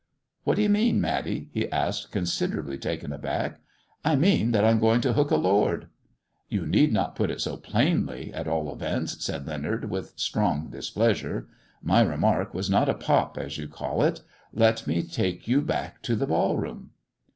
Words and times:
"What 0.45 0.55
do 0.55 0.63
you 0.63 0.69
mean, 0.69 0.99
Matty 0.99 1.41
1" 1.51 1.51
he 1.53 1.71
asked, 1.71 2.09
considerably 2.11 2.79
taken 2.79 3.13
aback. 3.13 3.59
"I 4.03 4.15
mean 4.15 4.49
that 4.49 4.65
I'm 4.65 4.79
goin' 4.79 4.99
to 5.01 5.13
hook 5.13 5.29
a 5.29 5.35
Lord."" 5.35 5.89
You 6.49 6.65
need 6.65 6.91
not 6.91 7.15
put 7.15 7.29
it 7.29 7.39
so 7.39 7.55
plainly, 7.55 8.33
at 8.33 8.47
all 8.47 8.73
events," 8.73 9.23
said 9.23 9.45
Leonard, 9.45 9.91
with 9.91 10.13
strong 10.15 10.71
displeasured 10.71 11.47
"My 11.83 12.01
remark 12.01 12.51
was 12.55 12.67
not 12.67 12.89
a 12.89 12.95
pop, 12.95 13.37
as 13.37 13.59
you 13.59 13.67
call 13.67 14.01
it. 14.01 14.21
Let 14.51 14.87
me 14.87 15.03
take 15.03 15.47
you 15.47 15.61
back 15.61 16.01
to 16.01 16.15
the 16.15 16.25
ball 16.25 16.57
room." 16.57 16.93